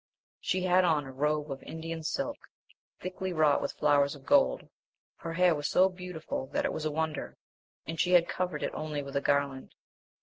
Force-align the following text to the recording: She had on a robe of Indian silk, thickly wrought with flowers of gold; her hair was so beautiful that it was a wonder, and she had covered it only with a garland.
She 0.39 0.63
had 0.63 0.83
on 0.83 1.05
a 1.05 1.11
robe 1.11 1.51
of 1.51 1.61
Indian 1.61 2.01
silk, 2.01 2.37
thickly 2.99 3.31
wrought 3.31 3.61
with 3.61 3.73
flowers 3.77 4.15
of 4.15 4.25
gold; 4.25 4.67
her 5.17 5.33
hair 5.33 5.53
was 5.53 5.69
so 5.69 5.89
beautiful 5.89 6.47
that 6.53 6.65
it 6.65 6.73
was 6.73 6.85
a 6.85 6.91
wonder, 6.91 7.37
and 7.85 7.99
she 7.99 8.13
had 8.13 8.27
covered 8.27 8.63
it 8.63 8.73
only 8.73 9.03
with 9.03 9.15
a 9.15 9.21
garland. 9.21 9.75